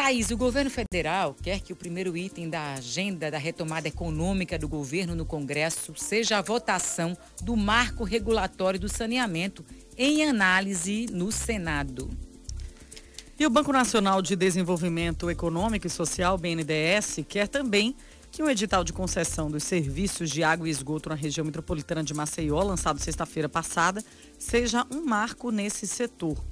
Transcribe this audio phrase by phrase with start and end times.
[0.00, 4.66] Thaís, o governo federal quer que o primeiro item da agenda da retomada econômica do
[4.66, 9.62] governo no Congresso seja a votação do marco regulatório do saneamento
[9.98, 12.08] em análise no Senado.
[13.38, 17.94] E o Banco Nacional de Desenvolvimento Econômico e Social, BNDES, quer também
[18.30, 22.14] que o edital de concessão dos serviços de água e esgoto na região metropolitana de
[22.14, 24.02] Maceió, lançado sexta-feira passada,
[24.38, 26.42] seja um marco nesse setor.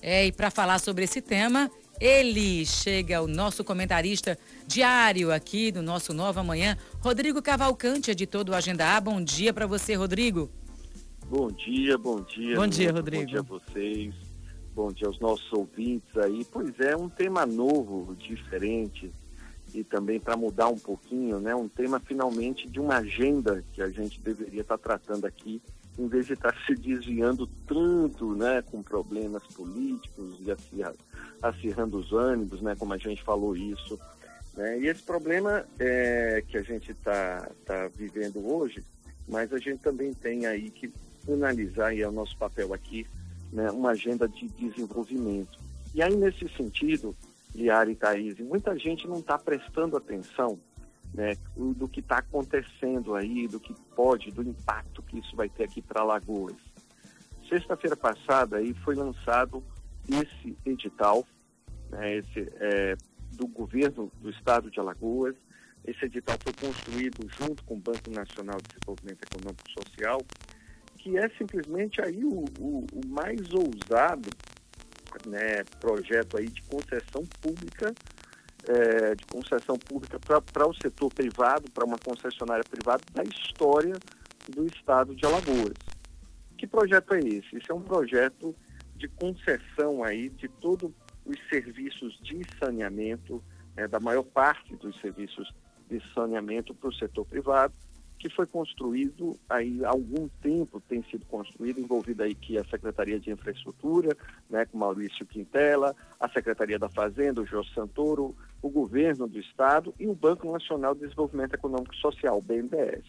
[0.00, 1.70] É, e para falar sobre esse tema,
[2.00, 8.54] ele chega, o nosso comentarista diário aqui do nosso Nova Manhã, Rodrigo Cavalcante, editor do
[8.54, 9.00] Agenda A.
[9.00, 10.50] Bom dia para você, Rodrigo.
[11.26, 12.56] Bom dia, bom dia.
[12.56, 13.24] Bom dia, Rodrigo.
[13.24, 14.14] Bom dia a vocês.
[14.74, 16.44] Bom dia aos nossos ouvintes aí.
[16.50, 19.12] Pois é, um tema novo, diferente
[19.74, 21.54] e também para mudar um pouquinho, né?
[21.54, 25.60] Um tema finalmente de uma agenda que a gente deveria estar tá tratando aqui
[25.98, 30.84] em vez de estar se desviando tanto, né, com problemas políticos e
[31.42, 33.98] acirrando os ânimos, né, como a gente falou isso.
[34.54, 34.78] Né?
[34.80, 38.84] E esse problema é, que a gente está tá vivendo hoje,
[39.26, 40.92] mas a gente também tem aí que
[41.28, 43.04] analisar, e é o nosso papel aqui,
[43.52, 45.58] né, uma agenda de desenvolvimento.
[45.94, 47.14] E aí, nesse sentido,
[47.54, 50.58] Liara e Thaís, muita gente não está prestando atenção
[51.14, 55.64] né, do que está acontecendo aí, do que pode, do impacto que isso vai ter
[55.64, 56.56] aqui para Alagoas.
[57.48, 59.62] Sexta-feira passada aí foi lançado
[60.08, 61.26] esse edital,
[61.90, 62.96] né, esse, é,
[63.32, 65.34] do governo do estado de Alagoas.
[65.84, 70.20] Esse edital foi construído junto com o Banco Nacional de Desenvolvimento Econômico e Social,
[70.98, 74.28] que é simplesmente aí o, o, o mais ousado
[75.26, 77.94] né, projeto aí de concessão pública
[78.68, 83.96] é, de concessão pública para o setor privado, para uma concessionária privada da história
[84.48, 85.74] do estado de Alagoas.
[86.58, 87.56] Que projeto é esse?
[87.56, 88.54] Esse é um projeto
[88.96, 90.90] de concessão aí de todos
[91.24, 93.42] os serviços de saneamento,
[93.76, 95.50] é, da maior parte dos serviços
[95.88, 97.72] de saneamento para o setor privado,
[98.18, 103.20] que foi construído aí há algum tempo, tem sido construído, envolvido aí que a Secretaria
[103.20, 104.16] de Infraestrutura,
[104.50, 109.94] né, com Maurício Quintela, a Secretaria da Fazenda, o Jorge Santoro, o governo do Estado
[109.98, 113.04] e o Banco Nacional de Desenvolvimento Econômico e Social, o BNDES.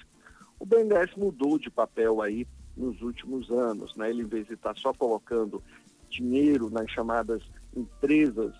[0.59, 2.45] O BNDES mudou de papel aí
[2.77, 4.09] nos últimos anos, né?
[4.09, 5.63] Ele, em vez de estar só colocando
[6.09, 7.41] dinheiro nas chamadas
[7.75, 8.53] empresas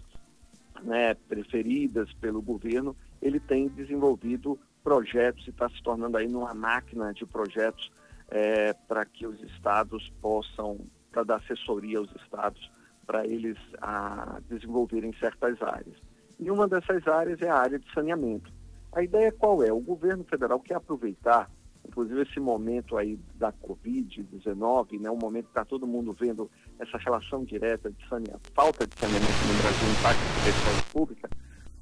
[0.83, 4.57] né, preferidas pelo governo, ele tem desenvolvido
[4.89, 7.91] projetos e está se tornando aí numa máquina de projetos
[8.27, 10.79] é, para que os estados possam,
[11.11, 12.71] para dar assessoria aos estados,
[13.05, 15.95] para eles a, desenvolverem certas áreas.
[16.39, 18.51] E uma dessas áreas é a área de saneamento.
[18.91, 19.71] A ideia qual é?
[19.71, 21.51] O governo federal quer aproveitar,
[21.87, 26.97] inclusive esse momento aí da Covid-19, né, um momento que está todo mundo vendo essa
[26.97, 31.29] relação direta de saneamento, falta de saneamento no Brasil, impacto da saúde pública,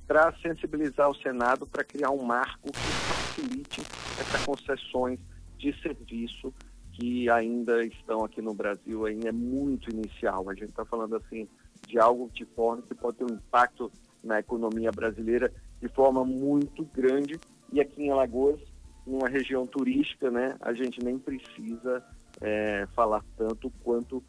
[0.08, 3.82] para sensibilizar o Senado para criar um marco que facilite
[4.20, 5.20] essas concessões
[5.58, 6.54] de serviço
[6.94, 10.50] que ainda estão aqui no Brasil, ainda é muito inicial.
[10.50, 11.48] A gente está falando assim
[11.86, 13.92] de algo de forma que pode ter um impacto
[14.24, 17.40] na economia brasileira de forma muito grande.
[17.72, 18.60] E aqui em Alagoas,
[19.06, 22.04] numa região turística, né, a gente nem precisa
[22.42, 24.24] é, falar tanto quanto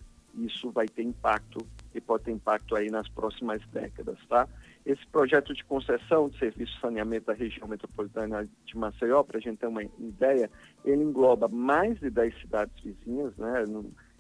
[0.47, 1.59] isso vai ter impacto
[1.95, 4.49] e pode ter impacto aí nas próximas décadas, tá?
[4.85, 9.41] Esse projeto de concessão de serviço de saneamento da região metropolitana de Maceió, para a
[9.41, 10.51] gente ter uma ideia,
[10.85, 13.65] ele engloba mais de 10 cidades vizinhas, né?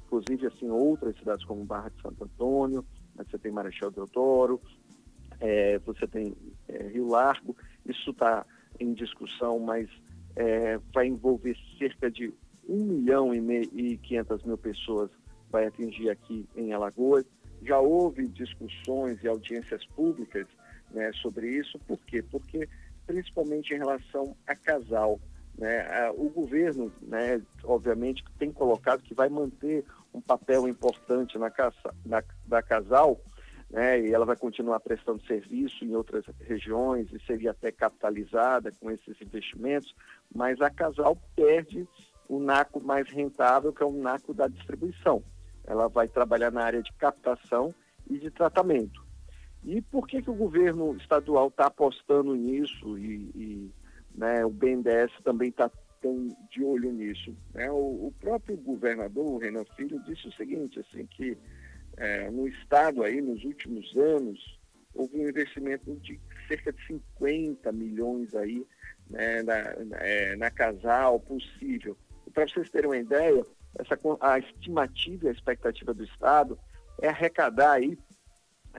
[0.05, 2.85] inclusive assim, outras cidades como Barra de Santo Antônio,
[3.17, 4.61] você tem Marechal Deodoro,
[5.41, 6.35] é, você tem
[6.69, 7.57] é, Rio Largo,
[7.87, 8.45] isso está
[8.81, 9.89] em discussão, mas
[10.37, 12.33] é, vai envolver cerca de
[12.69, 15.11] 1 milhão e 500 mil pessoas,
[15.51, 17.25] vai atingir aqui em Alagoas.
[17.63, 20.47] Já houve discussões e audiências públicas
[20.91, 22.23] né, sobre isso, por quê?
[22.23, 22.69] Porque,
[23.07, 25.21] principalmente em relação a casal,
[25.59, 31.77] né, o governo, né, obviamente, tem colocado que vai manter um papel importante na, casa,
[32.07, 33.21] na, na casal,
[33.69, 38.91] né, e ela vai continuar prestando serviço em outras regiões e seria até capitalizada com
[38.91, 39.95] esses investimentos,
[40.35, 41.87] mas a casal perde
[42.29, 45.23] o NACO mais rentável, que é o NACO da distribuição.
[45.69, 47.75] Ela vai trabalhar na área de captação
[48.09, 49.07] e de tratamento.
[49.63, 53.75] E por que, que o governo estadual está apostando nisso e, e
[54.15, 55.71] né, o BNDES também está
[56.01, 57.37] tão de olho nisso?
[57.53, 57.71] Né?
[57.71, 61.37] O, o, próprio governador, o Renan Filho, disse o seguinte, assim, que
[61.99, 64.59] é, no estado aí, nos últimos anos,
[64.95, 68.67] houve um investimento de cerca de 50 milhões aí
[69.11, 71.97] né, na, na, é, na casal possível.
[72.33, 73.45] Para vocês terem uma ideia,
[73.79, 76.59] essa, a estimativa e a expectativa do Estado
[77.01, 77.99] é arrecadar aí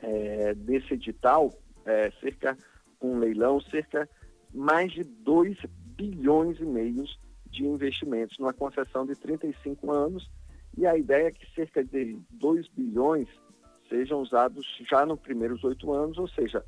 [0.01, 1.53] é, desse edital,
[1.85, 2.57] é, cerca,
[3.01, 4.07] um leilão, cerca
[4.53, 5.57] mais de 2
[5.95, 10.29] bilhões e meios de investimentos numa concessão de 35 anos
[10.77, 13.27] e a ideia é que cerca de 2 bilhões
[13.87, 16.63] sejam usados já nos primeiros oito anos, ou seja,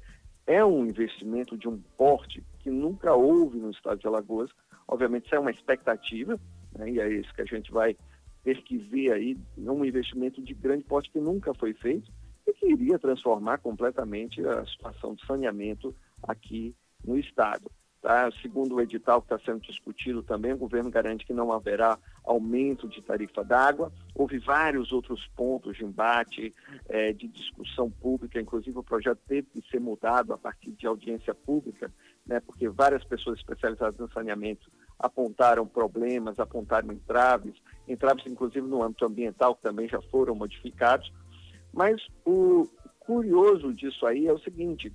[0.47, 4.49] é um investimento de um porte que nunca houve no estado de Alagoas.
[4.87, 6.39] Obviamente, isso é uma expectativa,
[6.77, 7.95] né, e é isso que a gente vai
[8.43, 12.11] ter que ver aí, um investimento de grande porte que nunca foi feito
[12.47, 17.69] e que iria transformar completamente a situação de saneamento aqui no estado.
[18.01, 18.31] Tá?
[18.41, 22.87] Segundo o edital que está sendo discutido também, o governo garante que não haverá aumento
[22.87, 23.93] de tarifa d'água.
[24.15, 26.51] Houve vários outros pontos de embate,
[26.89, 31.35] é, de discussão pública, inclusive o projeto teve que ser mudado a partir de audiência
[31.35, 31.93] pública,
[32.25, 34.71] né, porque várias pessoas especializadas no saneamento
[35.01, 37.55] apontaram problemas, apontaram entraves,
[37.87, 41.11] entraves inclusive no âmbito ambiental que também já foram modificados.
[41.73, 42.67] Mas o
[42.99, 44.93] curioso disso aí é o seguinte,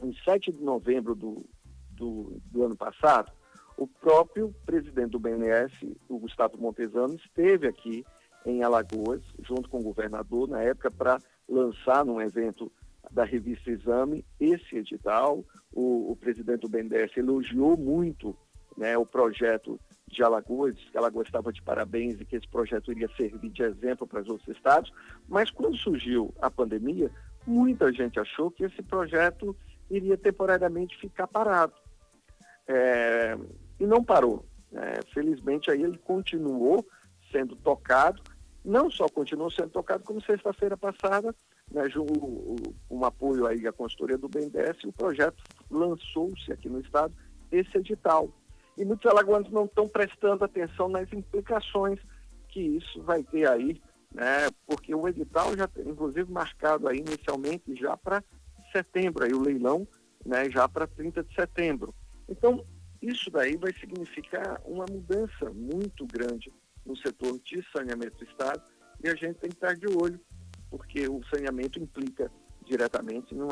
[0.00, 1.44] em 7 de novembro do,
[1.90, 3.30] do, do ano passado,
[3.76, 5.72] o próprio presidente do BNS,
[6.08, 8.04] o Gustavo Montesano, esteve aqui
[8.44, 11.18] em Alagoas, junto com o governador, na época, para
[11.48, 12.72] lançar num evento
[13.10, 15.44] da revista Exame esse edital.
[15.72, 18.36] O, o presidente do BNDES elogiou muito
[18.78, 23.10] né, o projeto de Alagoas, que Alagoas estava de parabéns e que esse projeto iria
[23.16, 24.90] servir de exemplo para os outros estados.
[25.28, 27.10] Mas quando surgiu a pandemia,
[27.44, 29.54] muita gente achou que esse projeto
[29.90, 31.74] iria temporariamente ficar parado.
[32.68, 33.36] É,
[33.80, 34.46] e não parou.
[34.72, 36.86] É, felizmente aí ele continuou
[37.32, 38.22] sendo tocado,
[38.64, 41.34] não só continuou sendo tocado, como sexta-feira passada,
[41.70, 41.82] né,
[42.90, 47.12] um apoio aí à consultoria do BNDES, o projeto lançou-se aqui no estado
[47.50, 48.30] esse edital.
[48.78, 51.98] E muitos alagoanos não estão prestando atenção nas implicações
[52.48, 53.82] que isso vai ter aí,
[54.14, 58.22] né, porque o edital já, inclusive, marcado aí inicialmente já para
[58.72, 59.86] setembro, aí o leilão,
[60.24, 61.92] né, já para 30 de setembro.
[62.28, 62.64] Então,
[63.02, 66.52] isso daí vai significar uma mudança muito grande
[66.86, 68.62] no setor de saneamento do Estado
[69.02, 70.20] e a gente tem que estar de olho,
[70.70, 72.30] porque o saneamento implica
[72.64, 73.48] diretamente num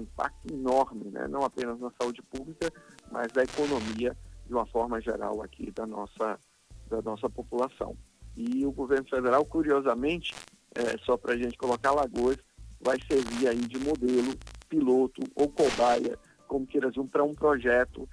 [0.00, 1.26] impacto enorme, né?
[1.26, 2.72] não apenas na saúde pública,
[3.10, 6.38] mas da economia de uma forma geral aqui da nossa,
[6.88, 7.96] da nossa população.
[8.36, 10.34] E o governo federal, curiosamente,
[10.74, 12.38] é, só para a gente colocar Lagoas,
[12.80, 14.34] vai servir aí de modelo,
[14.68, 18.08] piloto ou cobaia, como queira dizer, para um projeto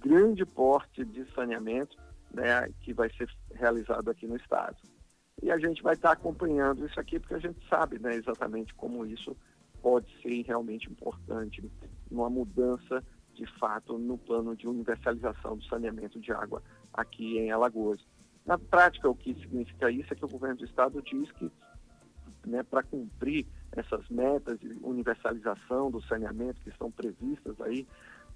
[0.00, 1.96] grande porte de saneamento
[2.32, 4.76] né, que vai ser realizado aqui no estado.
[5.42, 9.04] E a gente vai estar acompanhando isso aqui porque a gente sabe né, exatamente como
[9.04, 9.36] isso
[9.82, 11.62] pode ser realmente importante
[12.10, 13.02] numa mudança
[13.36, 16.62] de fato no plano de universalização do saneamento de água
[16.92, 18.00] aqui em Alagoas.
[18.44, 21.50] Na prática, o que significa isso é que o governo do estado diz que
[22.46, 27.86] né, para cumprir essas metas de universalização do saneamento que estão previstas aí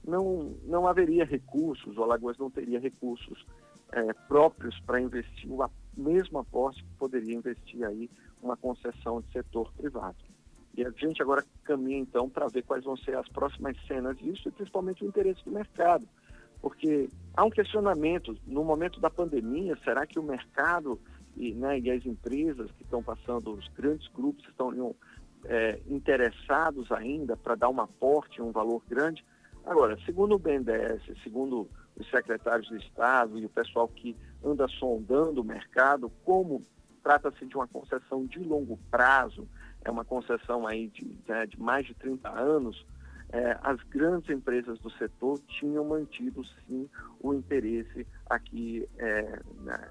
[0.04, 3.46] não, não haveria recursos, o Alagoas não teria recursos
[3.92, 8.10] é, próprios para investir o mesmo aporte que poderia investir aí
[8.42, 10.16] uma concessão de setor privado.
[10.76, 14.48] E a gente agora caminha então para ver quais vão ser as próximas cenas disso
[14.48, 16.06] e principalmente o interesse do mercado.
[16.60, 21.00] Porque há um questionamento, no momento da pandemia, será que o mercado
[21.36, 24.94] e, né, e as empresas que estão passando, os grandes grupos estão
[25.44, 29.24] é, interessados ainda para dar um aporte, um valor grande?
[29.64, 35.40] Agora, segundo o BNDES, segundo os secretários de Estado e o pessoal que anda sondando
[35.40, 36.62] o mercado, como
[37.02, 39.46] trata-se de uma concessão de longo prazo,
[39.84, 42.84] é uma concessão aí de, né, de mais de 30 anos,
[43.32, 46.88] é, as grandes empresas do setor tinham mantido sim
[47.20, 49.40] o interesse aqui é,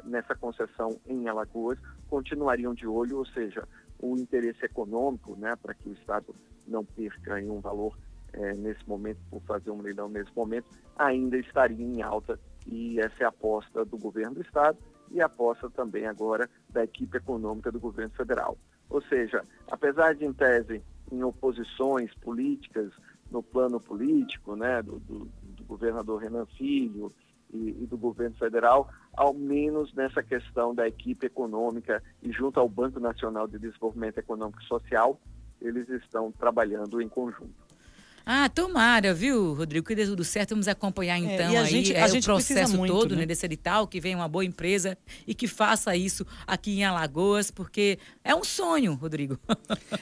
[0.04, 1.80] nessa concessão em Alagoas,
[2.10, 3.66] continuariam de olho, ou seja,
[3.98, 6.36] o interesse econômico, né, para que o Estado
[6.68, 7.98] não perca em um valor
[8.34, 10.68] é, nesse momento, por fazer um leilão nesse momento,
[10.98, 12.38] ainda estaria em alta.
[12.68, 14.78] E essa é a aposta do governo do Estado
[15.12, 18.58] e a aposta também agora da equipe econômica do governo federal.
[18.90, 20.82] Ou seja, apesar de em tese
[21.12, 22.92] em oposições políticas
[23.32, 27.14] no plano político, né, do, do, do governador Renan Filho
[27.54, 32.70] e, e, do governo federal, ao menos nessa questão da equipe econômica e junto ao
[32.70, 35.20] Banco Nacional de Desenvolvimento Econômico e Social,
[35.62, 37.59] eles estão trabalhando em conjunto.
[38.32, 39.88] Ah, tomara, viu, Rodrigo?
[39.88, 40.52] Que dê tudo certo.
[40.52, 43.22] Vamos acompanhar é, então é, a aí gente, é, gente o processo muito, todo né?
[43.22, 43.26] né?
[43.26, 44.96] desse edital, que venha uma boa empresa
[45.26, 49.36] e que faça isso aqui em Alagoas, porque é um sonho, Rodrigo.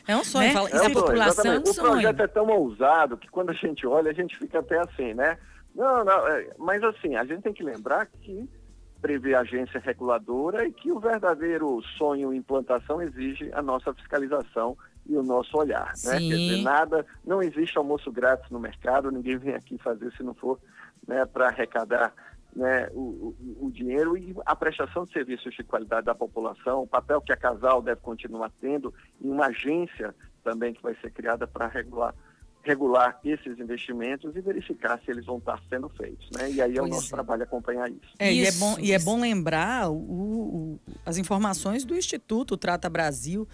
[0.05, 0.48] É um sonho.
[0.48, 0.53] Né?
[0.53, 1.88] Fala, é um população é um sonho.
[1.88, 5.13] O projeto é tão ousado que quando a gente olha, a gente fica até assim,
[5.13, 5.38] né?
[5.74, 8.50] Não, não, é, mas assim, a gente tem que lembrar que
[9.01, 14.77] prevê a agência reguladora e que o verdadeiro sonho implantação exige a nossa fiscalização
[15.10, 15.94] e o nosso olhar.
[16.04, 16.20] Né?
[16.20, 20.34] Quer dizer, nada, não existe almoço grátis no mercado, ninguém vem aqui fazer se não
[20.34, 20.60] for
[21.08, 22.14] né, para arrecadar
[22.56, 26.88] né, o, o, o, dinheiro e a prestação de serviços de qualidade da população, o
[26.88, 31.46] papel que a Casal deve continuar tendo em uma agência também que vai ser criada
[31.46, 32.14] para regular
[32.64, 36.52] regular esses investimentos e verificar se eles vão estar sendo feitos, né?
[36.52, 37.10] E aí é pois o nosso é.
[37.12, 38.14] trabalho acompanhar isso.
[38.20, 38.82] É, isso, e é bom isso.
[38.82, 43.48] e é bom lembrar o, o, as informações do Instituto Trata Brasil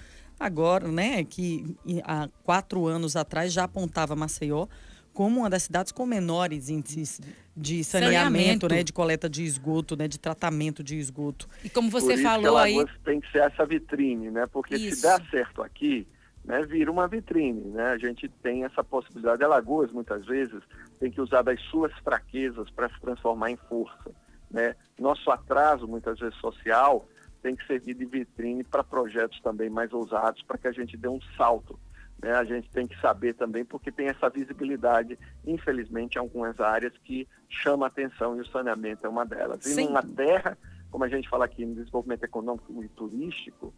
[0.45, 1.23] agora, né?
[1.23, 4.67] Que há quatro anos atrás já apontava Maceió
[5.13, 7.21] como uma das cidades com menores índices
[7.55, 11.47] de saneamento, saneamento, né, de coleta de esgoto, né, de tratamento de esgoto.
[11.63, 14.47] E como você falou aí, tem que ser essa vitrine, né?
[14.51, 14.95] Porque Isso.
[14.95, 16.07] se der certo aqui,
[16.43, 17.61] né, vira uma vitrine.
[17.69, 17.91] Né?
[17.91, 19.43] A gente tem essa possibilidade.
[19.43, 20.61] Alagoas, muitas vezes,
[20.99, 24.11] tem que usar das suas fraquezas para se transformar em força.
[24.49, 24.75] Né?
[24.99, 27.07] Nosso atraso, muitas vezes, social,
[27.43, 31.09] tem que servir de vitrine para projetos também mais ousados, para que a gente dê
[31.09, 31.77] um salto.
[32.21, 32.31] Né?
[32.31, 37.27] A gente tem que saber também, porque tem essa visibilidade, infelizmente, em algumas áreas que
[37.49, 39.65] chama atenção e o saneamento é uma delas.
[39.65, 40.57] E numa terra,
[40.89, 43.73] como a gente fala aqui no desenvolvimento econômico e turístico,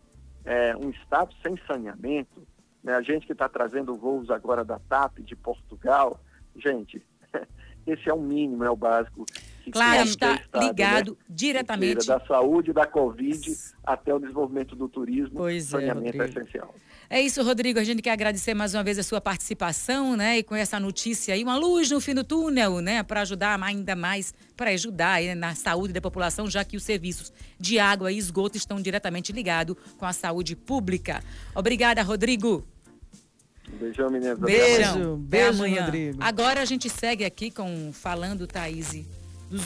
[0.45, 2.47] é, um estado sem saneamento,
[2.83, 2.93] né?
[2.93, 6.19] A gente que está trazendo voos agora da TAP de Portugal,
[6.55, 7.03] gente,
[7.87, 9.25] esse é o mínimo, é o básico.
[9.71, 11.17] Claro, está ligado né?
[11.29, 12.07] diretamente.
[12.07, 16.75] Da saúde, da Covid, até o desenvolvimento do turismo, pois é, saneamento é, é essencial.
[17.09, 17.79] É isso, Rodrigo.
[17.79, 20.39] A gente quer agradecer mais uma vez a sua participação, né?
[20.39, 23.03] E com essa notícia aí, uma luz no fim do túnel, né?
[23.03, 25.35] Para ajudar ainda mais, para ajudar aí, né?
[25.35, 29.75] na saúde da população, já que os serviços de água e esgoto estão diretamente ligados
[29.97, 31.23] com a saúde pública.
[31.53, 32.65] Obrigada, Rodrigo.
[33.79, 34.39] Beijão, meninas.
[34.39, 36.17] Beijo, beijo, Rodrigo.
[36.21, 39.05] Agora a gente segue aqui com Falando Thaís